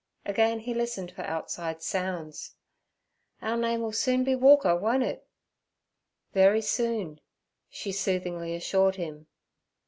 Again 0.25 0.61
he 0.61 0.73
listened 0.73 1.11
for 1.11 1.21
outside 1.25 1.83
sounds. 1.83 2.55
'Our 3.39 3.55
name 3.55 3.83
'll 3.83 3.91
soon 3.91 4.23
be 4.23 4.33
Walker, 4.33 4.75
won't 4.75 5.03
it?' 5.03 5.27
'Very 6.33 6.63
soon' 6.63 7.21
she 7.69 7.91
soothingly 7.91 8.55
assured 8.55 8.95
him. 8.95 9.27